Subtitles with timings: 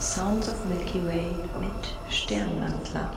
[0.00, 1.26] Sounds of Milky Way
[1.60, 3.10] mit Sternwandler.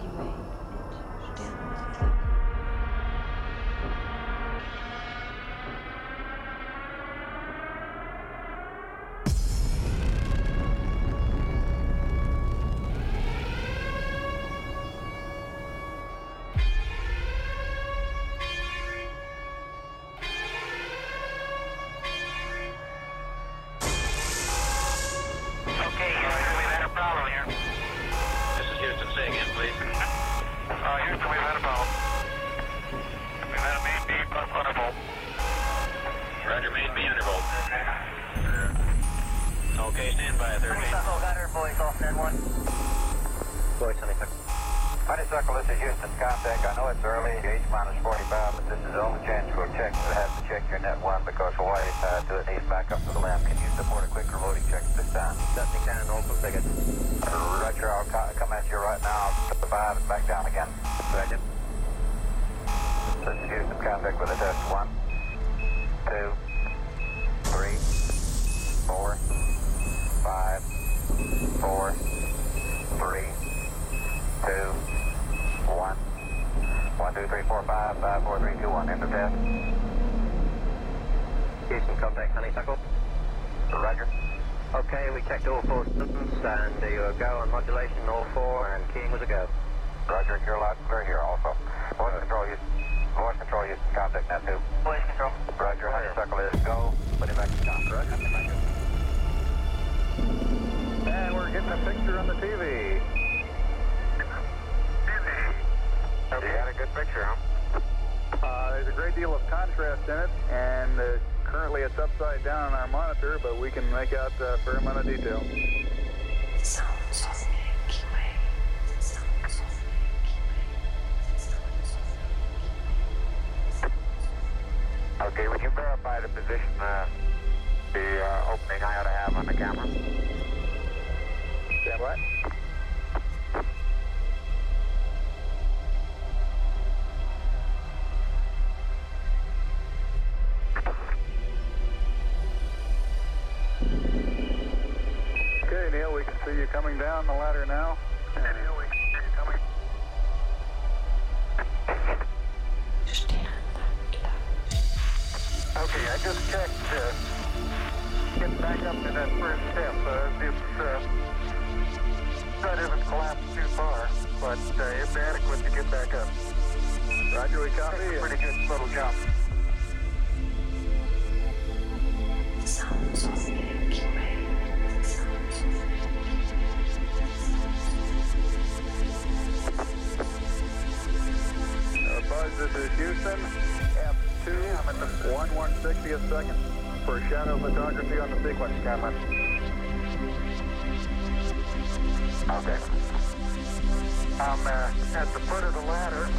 [194.39, 196.29] I'm uh, at the foot of the ladder.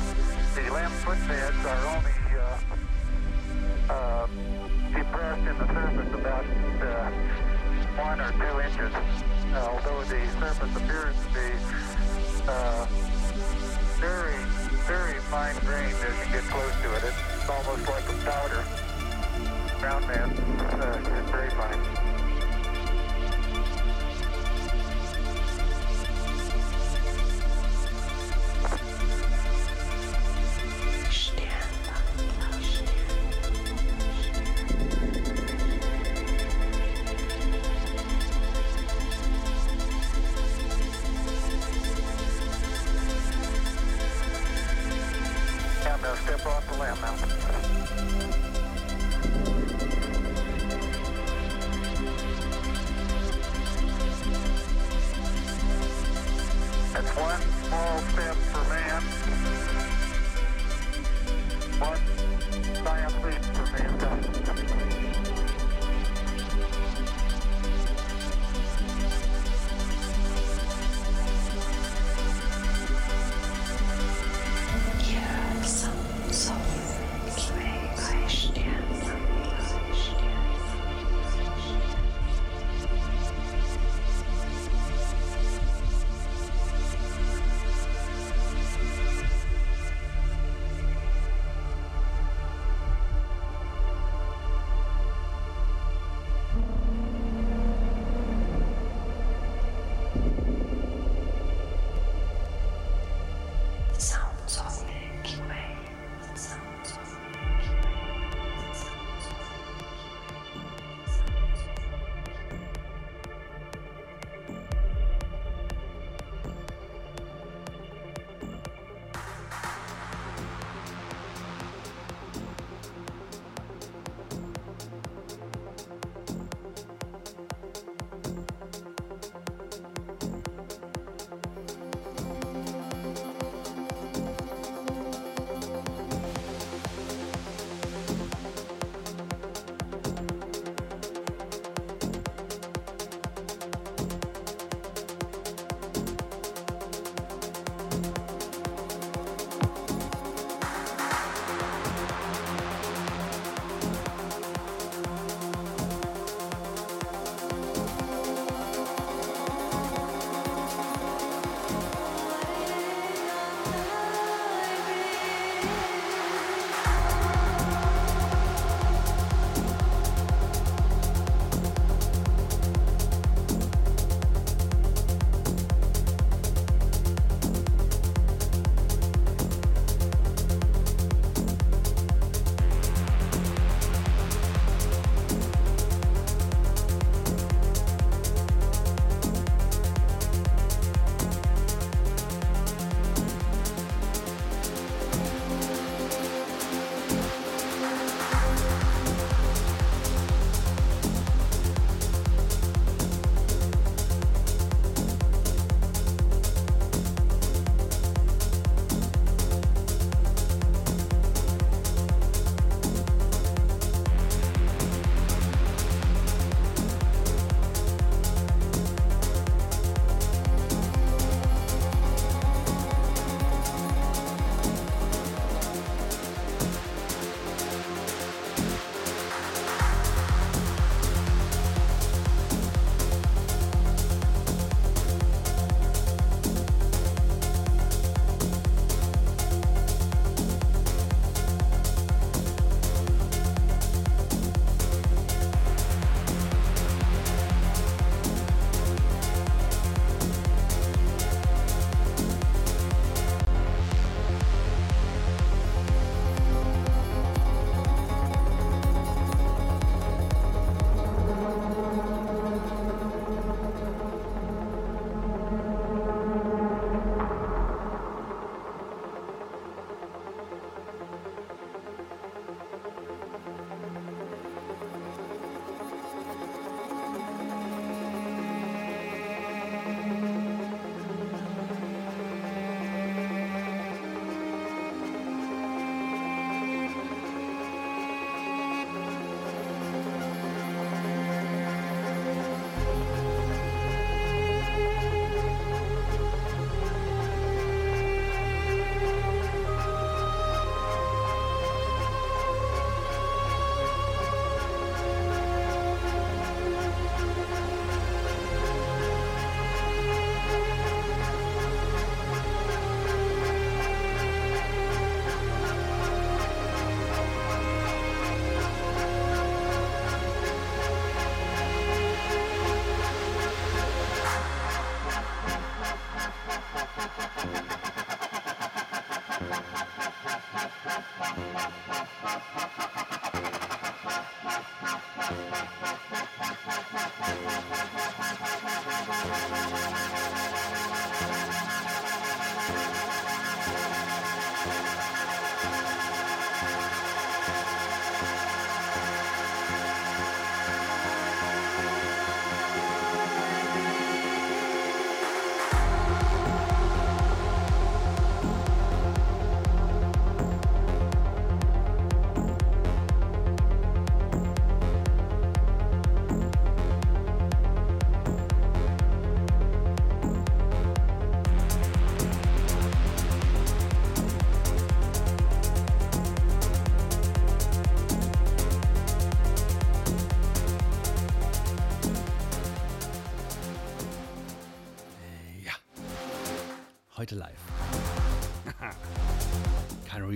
[0.55, 4.27] The lamp footbeds are only uh, uh,
[4.93, 7.11] depressed in the surface about uh,
[7.97, 8.93] one or two inches,
[9.55, 11.49] although the surface appears to be
[12.49, 12.87] uh,
[14.01, 14.37] very,
[14.87, 17.05] very fine grained as you get close to it.
[17.05, 18.65] It's almost like a powder.
[19.81, 20.99] Ground uh,
[21.31, 22.04] very fine.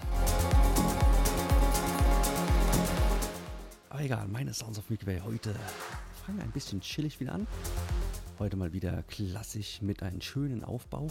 [3.91, 5.55] Aber egal, meine Sounds of Milky Way heute
[6.21, 7.47] fangen ein bisschen chillig wieder an.
[8.39, 11.09] Heute mal wieder klassisch mit einem schönen Aufbau.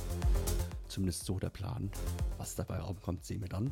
[0.88, 1.92] Zumindest so der Plan.
[2.38, 3.72] Was dabei rauskommt, sehen wir dann.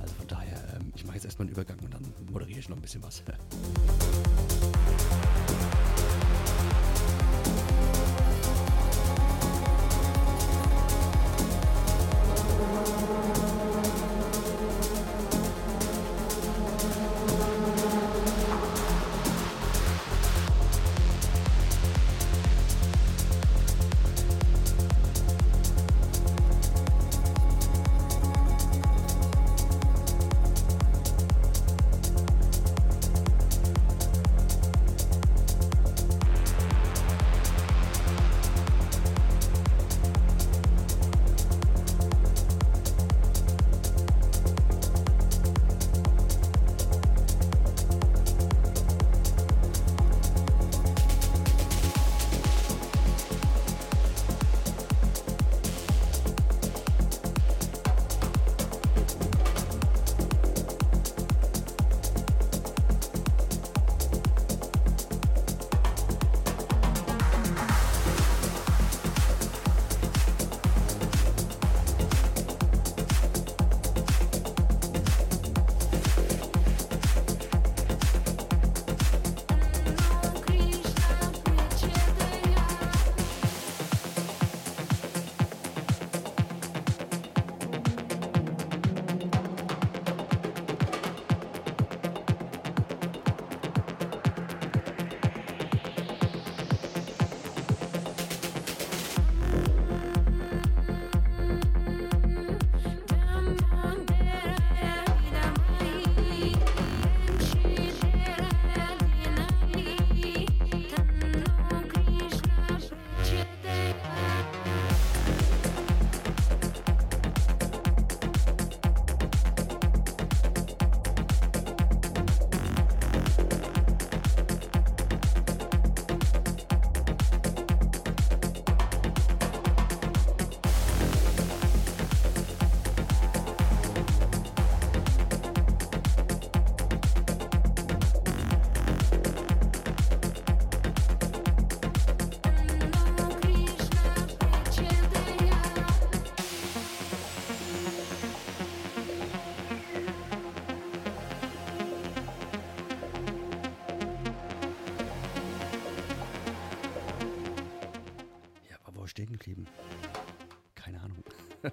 [0.00, 2.76] Also von daher, ähm, ich mache jetzt erstmal einen Übergang und dann moderiere ich noch
[2.76, 3.22] ein bisschen was.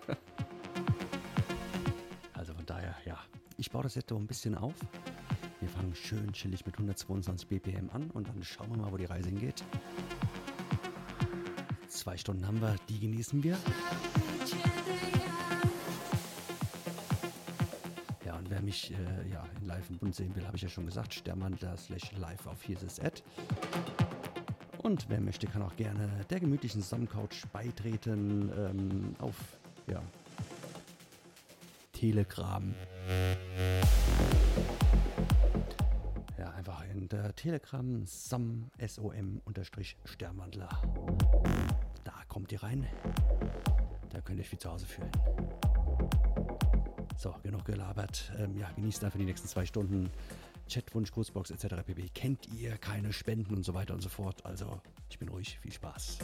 [2.34, 3.18] also von daher, ja.
[3.58, 4.74] Ich baue das jetzt so ein bisschen auf.
[5.62, 9.06] Wir fangen schön chillig mit 122 BPM an und dann schauen wir mal, wo die
[9.06, 9.64] Reise hingeht.
[11.88, 13.58] Zwei Stunden haben wir, die genießen wir.
[18.26, 20.70] Ja, und wer mich äh, ja, in live im Bund sehen will, habe ich ja
[20.70, 23.24] schon gesagt, Sternwandler slash live auf hier Ad.
[24.80, 29.36] Und wer möchte, kann auch gerne der gemütlichen Stammcouch beitreten ähm, auf
[29.88, 30.02] ja,
[31.92, 32.74] Telegram.
[36.38, 40.70] Ja, einfach in unter Telegram som, som unterstrich Sternwandler.
[42.04, 42.88] Da kommt ihr rein.
[44.10, 45.12] Da könnt ihr euch wie zu Hause fühlen.
[47.18, 48.32] So, genug gelabert.
[48.38, 50.10] Ähm, ja, genießt einfach die nächsten zwei Stunden.
[50.68, 51.76] Chatwunsch, Grußbox etc.
[51.86, 52.10] pp.
[52.14, 54.46] Kennt ihr keine Spenden und so weiter und so fort.
[54.46, 55.60] Also, ich bin ruhig.
[55.62, 56.20] Viel Spaß.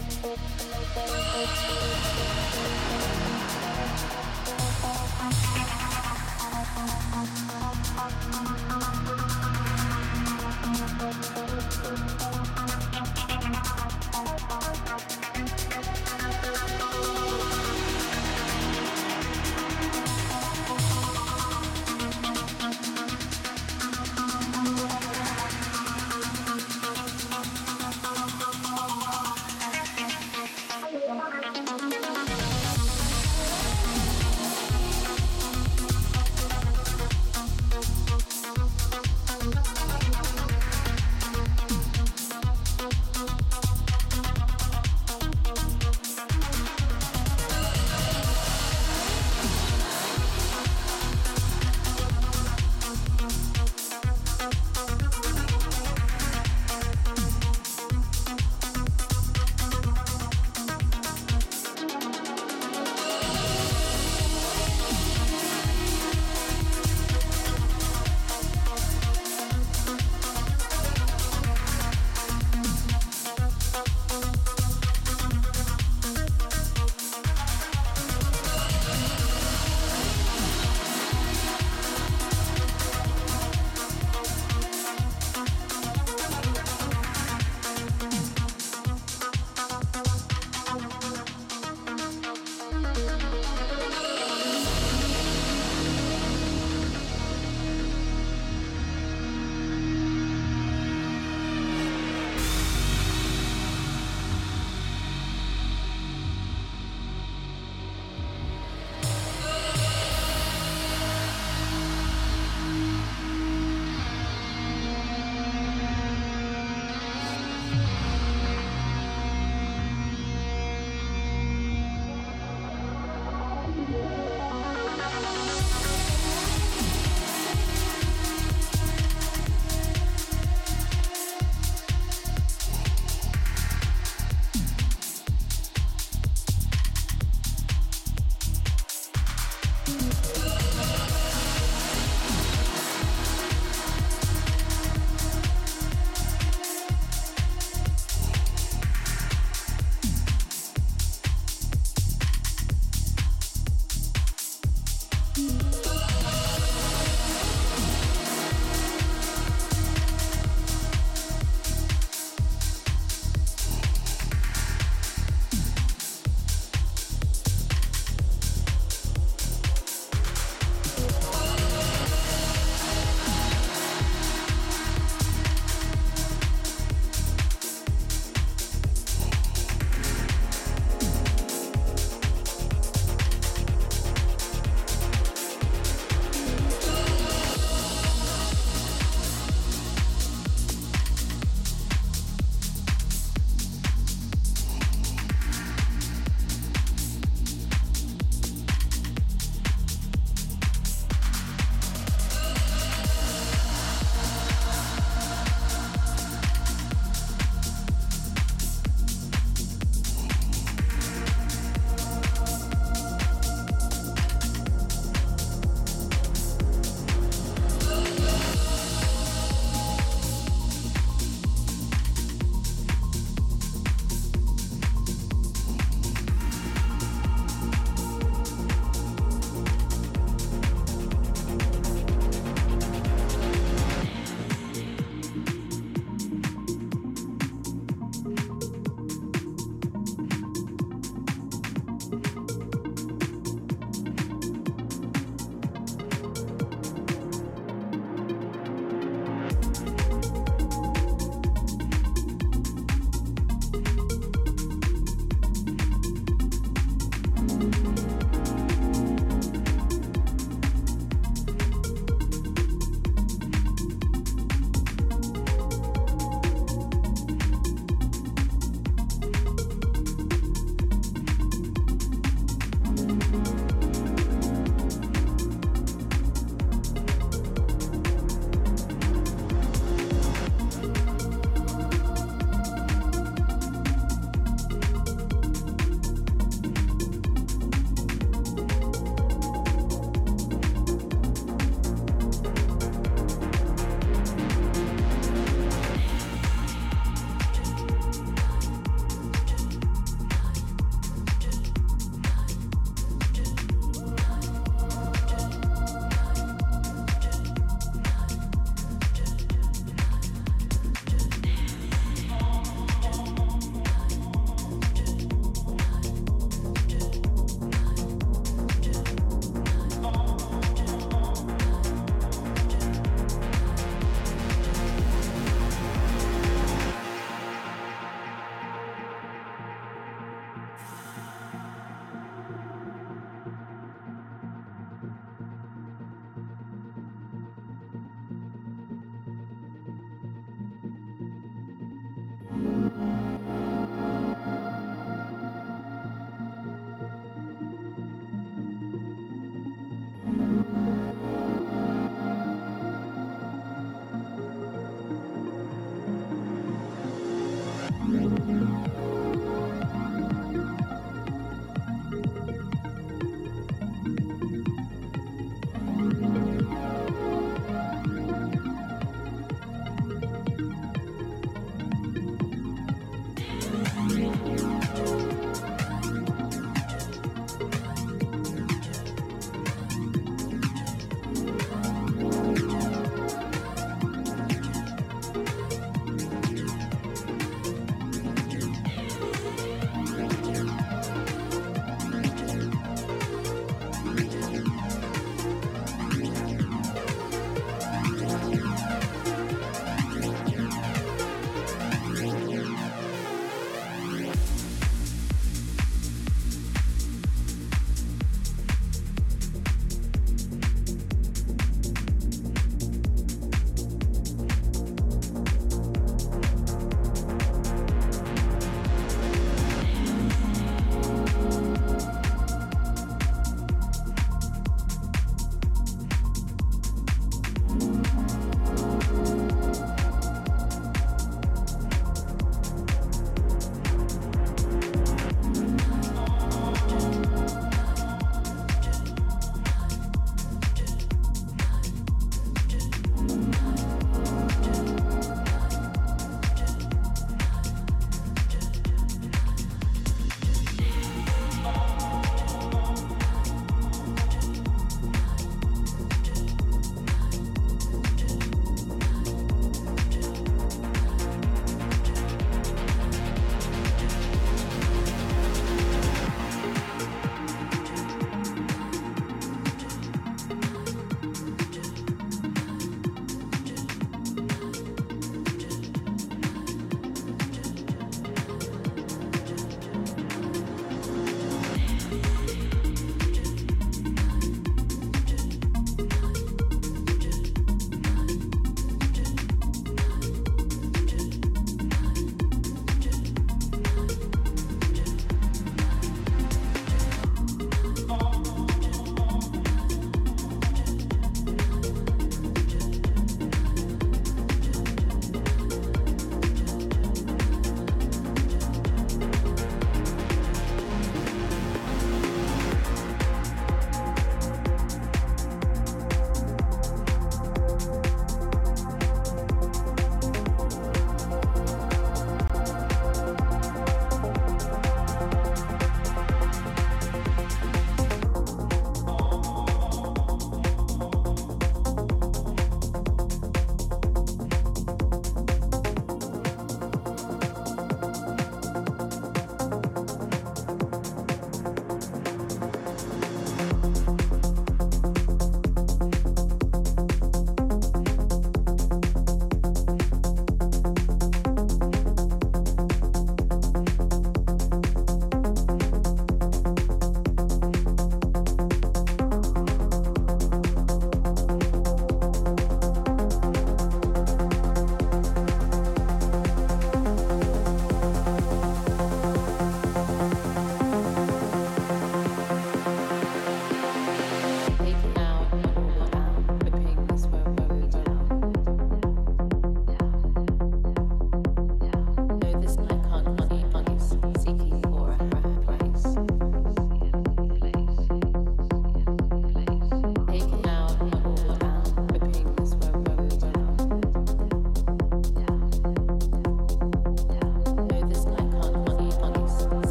[0.00, 0.49] Thank you.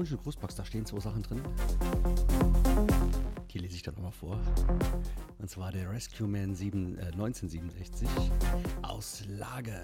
[0.00, 1.42] Und Grußbox, da stehen zwei Sachen drin.
[3.50, 4.40] Die lese ich dann nochmal vor.
[5.38, 8.08] Und zwar der Rescue Man 7, äh, 1967
[8.80, 9.78] aus Lage.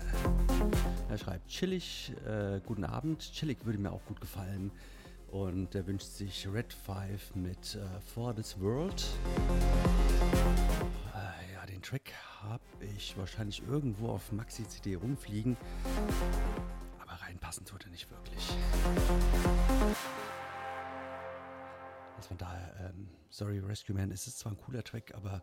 [1.10, 3.30] Er schreibt chillig, äh, guten Abend.
[3.30, 4.70] Chillig würde mir auch gut gefallen.
[5.30, 9.04] Und er wünscht sich Red 5 mit äh, For This World.
[11.14, 12.62] Äh, ja, den Track habe
[12.96, 15.58] ich wahrscheinlich irgendwo auf Maxi-CD rumfliegen.
[17.36, 18.56] Reinpassen tut er nicht wirklich.
[22.16, 25.42] Also von daher, ähm, sorry Rescue Man, es ist zwar ein cooler Track, aber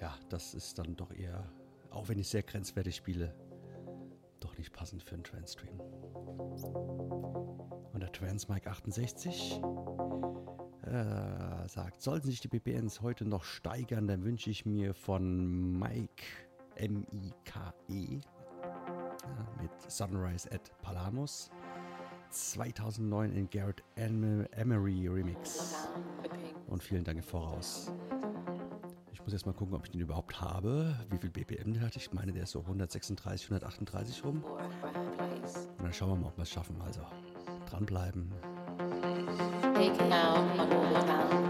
[0.00, 1.48] ja, das ist dann doch eher,
[1.90, 3.32] auch wenn ich sehr grenzwertig spiele,
[4.40, 5.78] doch nicht passend für einen Trans-Stream.
[7.92, 9.60] Und der Trans Mike 68
[10.82, 16.24] äh, sagt, sollten sich die BPNs heute noch steigern, dann wünsche ich mir von Mike
[16.74, 18.20] M-I-K-E
[19.60, 21.50] mit Sunrise at Palamus
[22.30, 25.74] 2009 in Garrett Em- Emery Remix.
[26.66, 27.90] Und vielen Dank im Voraus.
[29.12, 30.94] Ich muss jetzt mal gucken, ob ich den überhaupt habe.
[31.10, 31.96] Wie viel BPM der hat.
[31.96, 34.42] Ich meine, der ist so 136, 138 rum.
[34.44, 36.80] Und dann schauen wir mal, ob wir es schaffen.
[36.82, 37.00] Also
[37.70, 38.30] dranbleiben.
[39.74, 41.48] Taking out.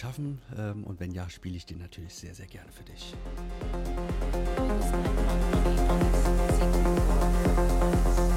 [0.00, 0.40] Schaffen.
[0.56, 3.14] Ähm, und wenn ja, spiele ich den natürlich sehr, sehr gerne für dich.
[8.16, 8.29] Though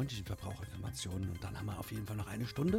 [0.00, 1.28] freundlichen Verbraucherinformationen.
[1.28, 2.78] Und dann haben wir auf jeden Fall noch eine Stunde.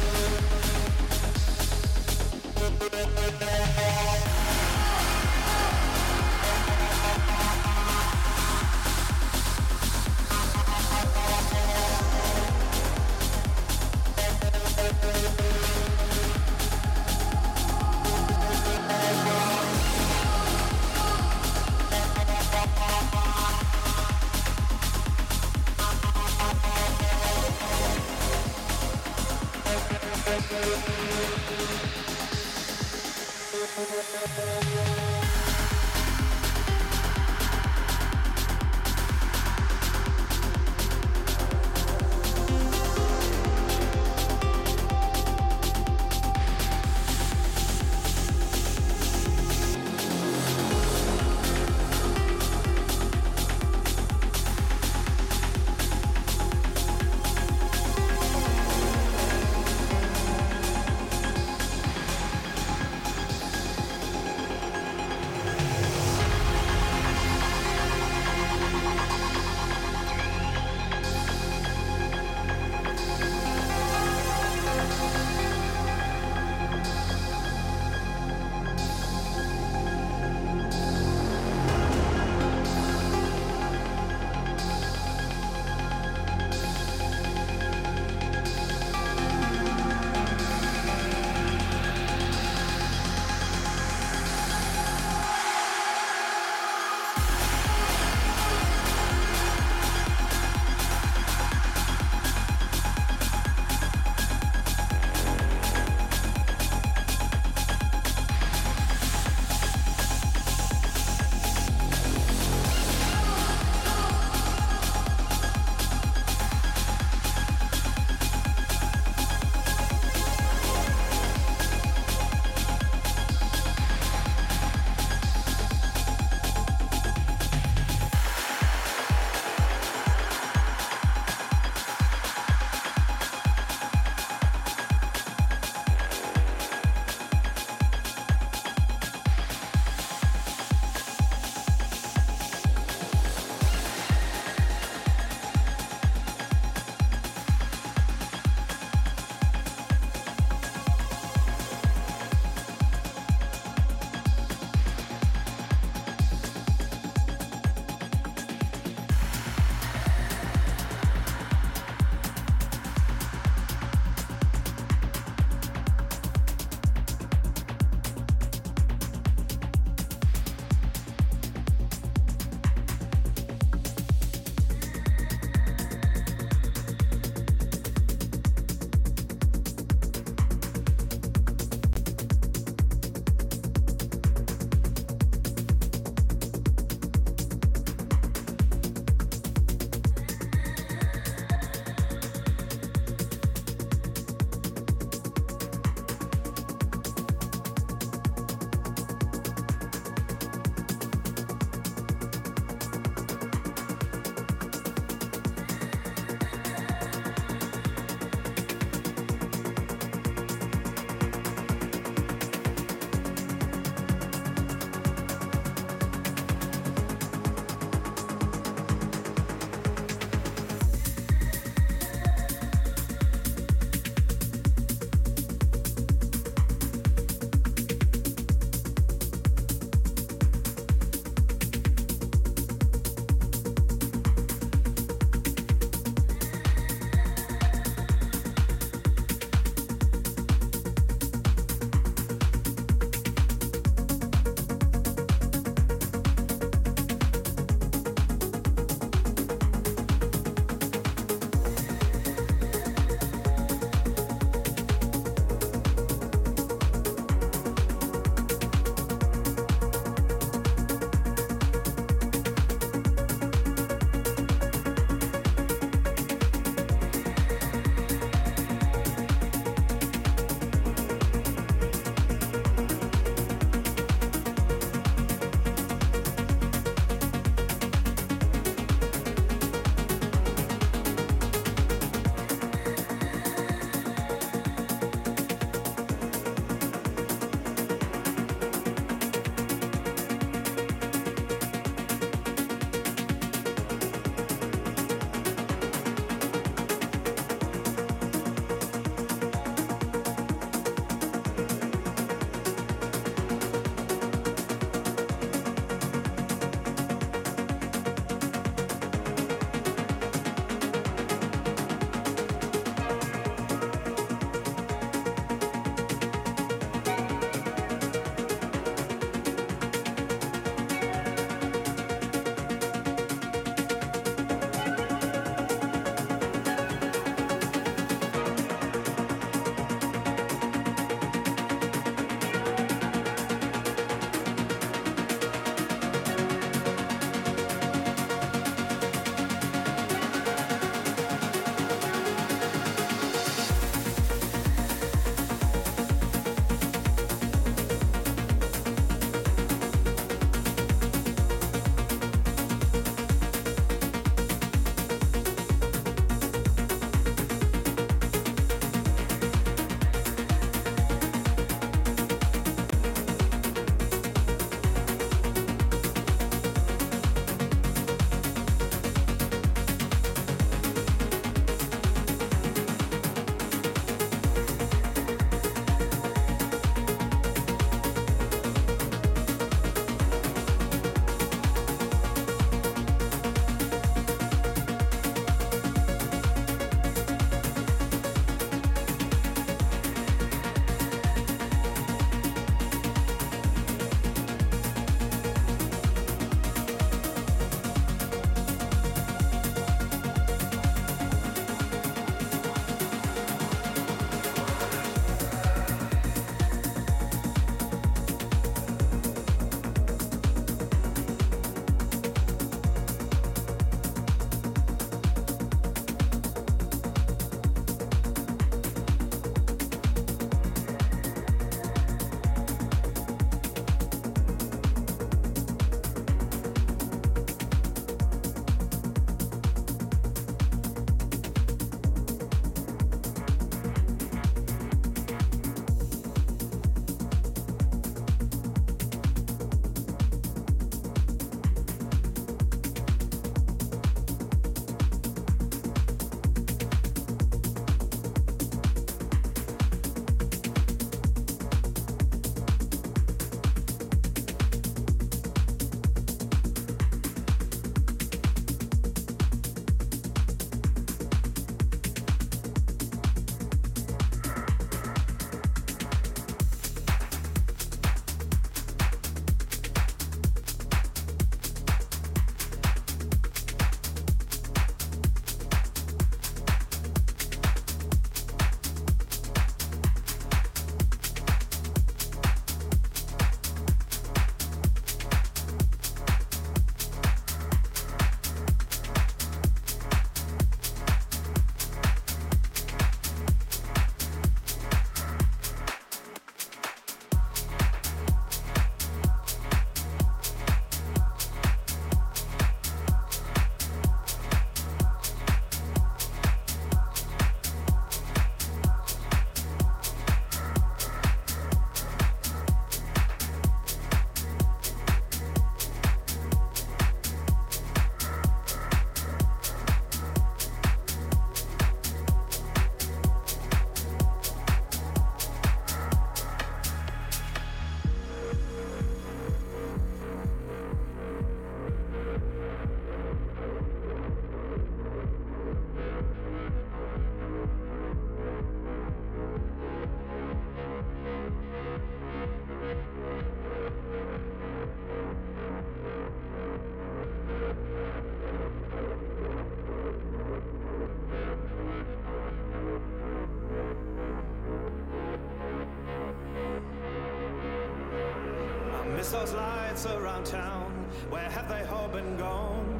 [560.05, 560.91] Lights around town.
[561.29, 562.99] Where have they all been gone?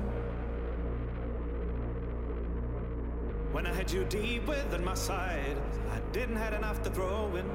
[3.52, 5.58] When I had you deep within my side,
[5.92, 7.46] I didn't have enough to throw in.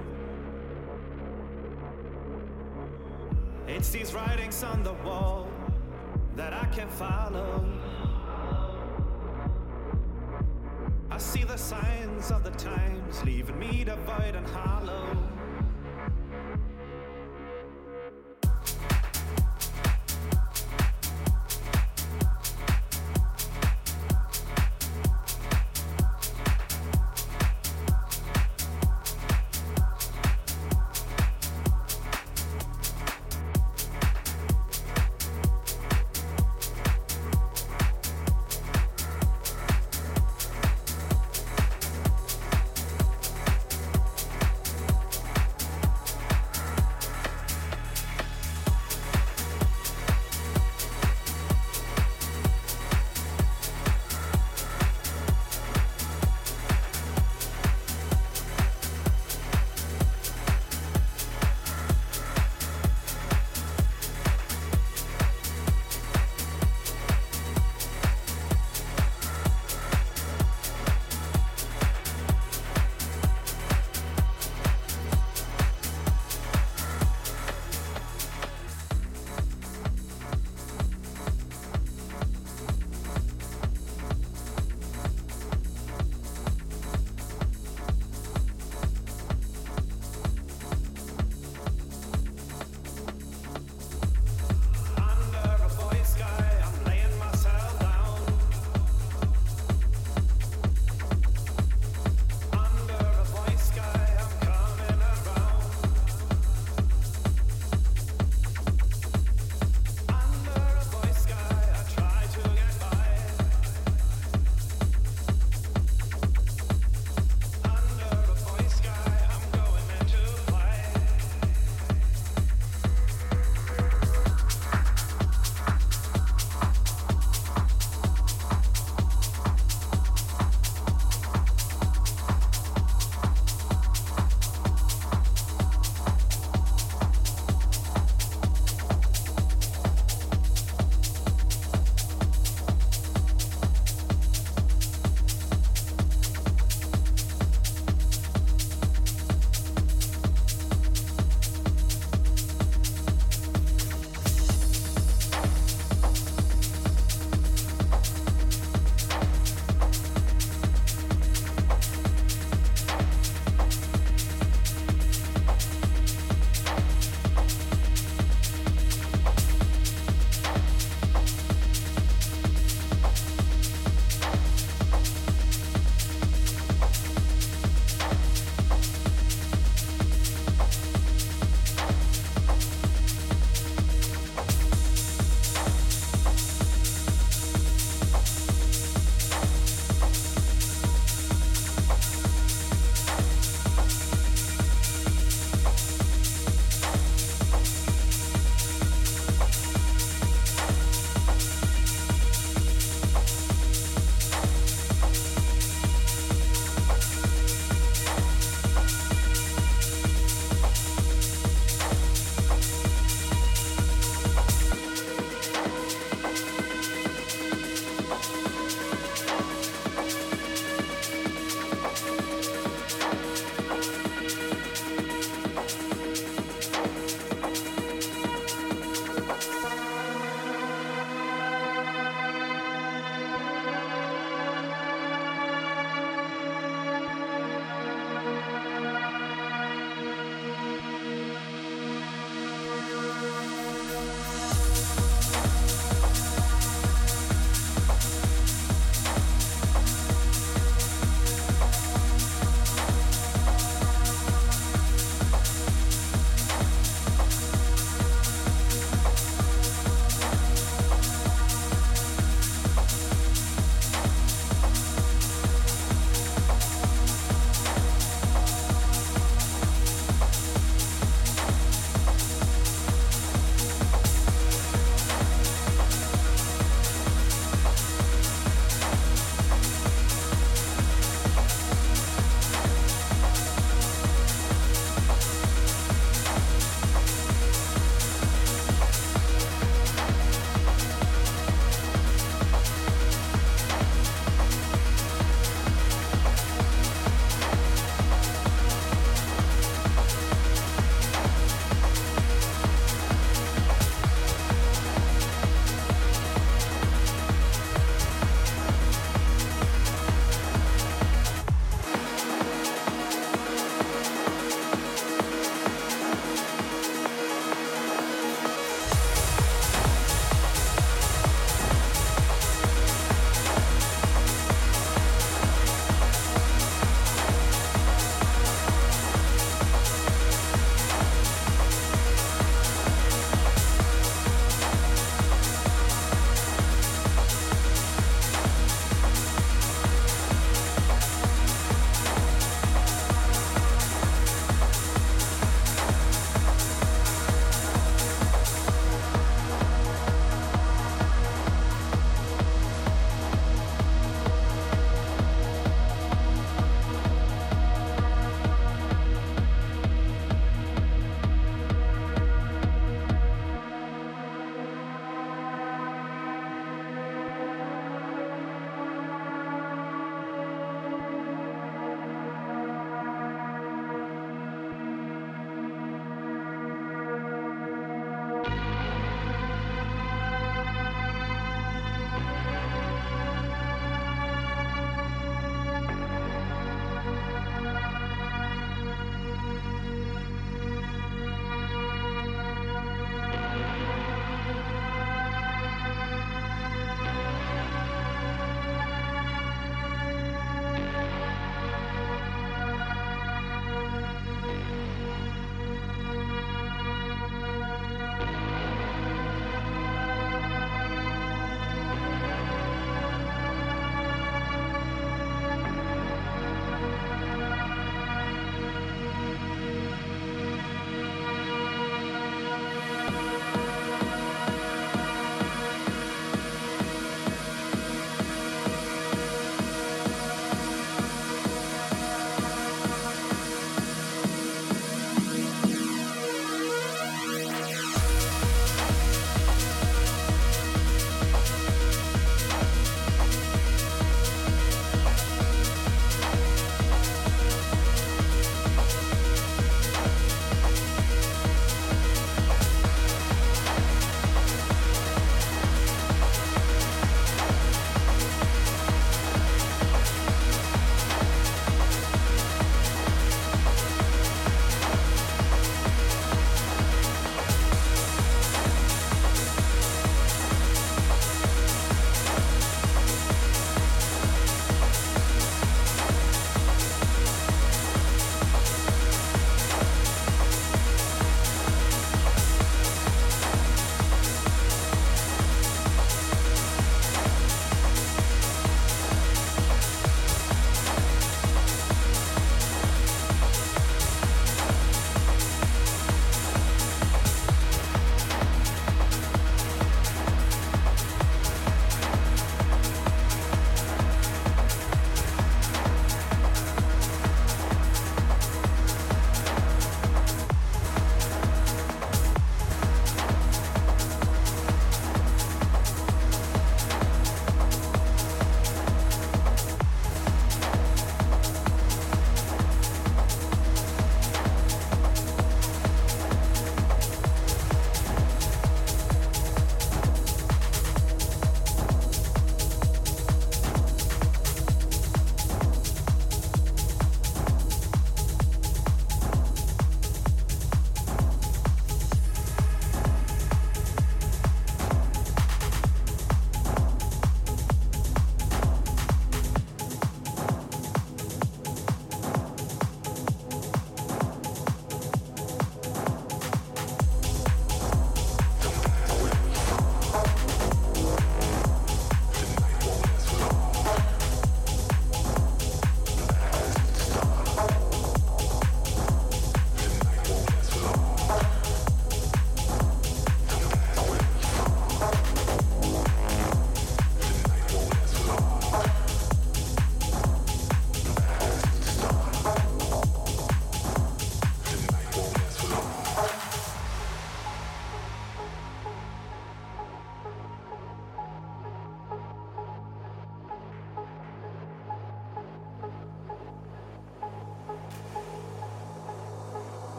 [3.66, 5.48] It's these writings on the wall
[6.36, 7.64] that I can't follow.
[11.10, 14.95] I see the signs of the times leaving me devoid and hollow.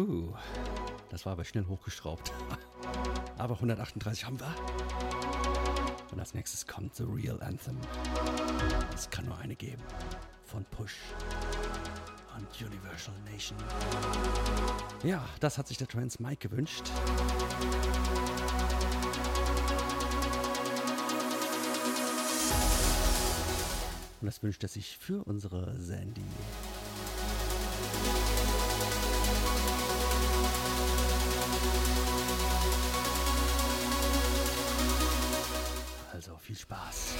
[0.00, 0.32] Puh,
[1.10, 2.32] das war aber schnell hochgeschraubt.
[3.36, 4.54] Aber 138 haben wir.
[6.10, 7.76] Und als nächstes kommt The Real Anthem.
[8.94, 9.82] Es kann nur eine geben.
[10.46, 10.96] Von Push
[12.34, 13.58] und Universal Nation.
[15.02, 16.90] Ja, das hat sich der Trans Mike gewünscht.
[24.22, 26.24] Und das wünscht er sich für unsere Sandy.
[36.50, 37.14] Viel Spaß.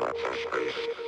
[0.00, 1.05] Our space.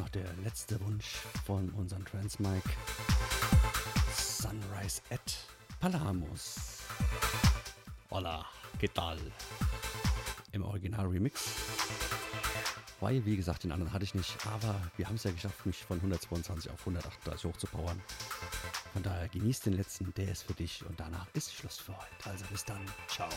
[0.00, 2.70] Noch der letzte Wunsch von unserem Transmike.
[4.16, 5.20] Sunrise at
[5.78, 6.56] Palamos.
[8.10, 8.46] Hola,
[8.78, 9.18] ¿qué tal?
[10.52, 11.50] Im Original Remix.
[13.00, 15.84] Weil, wie gesagt, den anderen hatte ich nicht, aber wir haben es ja geschafft, mich
[15.84, 18.00] von 122 auf 138 hochzupowern.
[18.94, 22.30] Von daher genießt den letzten, der ist für dich und danach ist Schluss für heute.
[22.30, 23.28] Also bis dann, ciao.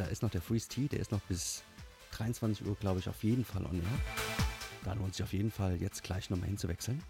[0.00, 1.62] Da ist noch der Freeze T, der ist noch bis
[2.12, 4.00] 23 Uhr, glaube ich, auf jeden Fall on air.
[4.82, 7.02] Da lohnt sich auf jeden Fall jetzt gleich nochmal hinzuwechseln.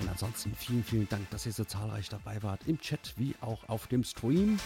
[0.00, 3.68] Und ansonsten vielen, vielen Dank, dass ihr so zahlreich dabei wart, im Chat wie auch
[3.68, 4.58] auf dem Stream.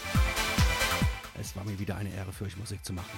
[1.39, 3.11] Es war mir wieder eine Ehre für euch Musik zu machen.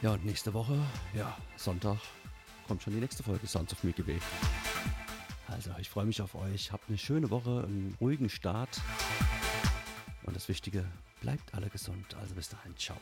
[0.00, 0.78] Ja, und nächste Woche,
[1.12, 1.98] ja, Sonntag,
[2.66, 4.20] kommt schon die nächste Folge Sounds of Way.
[5.56, 6.70] Also, ich freue mich auf euch.
[6.70, 8.78] Habt eine schöne Woche, einen ruhigen Start.
[10.24, 10.84] Und das Wichtige,
[11.22, 12.14] bleibt alle gesund.
[12.20, 12.98] Also bis dahin, ciao.